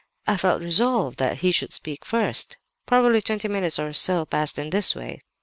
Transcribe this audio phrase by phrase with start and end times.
[0.25, 2.57] I felt resolved that he should speak first.
[2.87, 5.19] Probably twenty minutes or so passed in this way.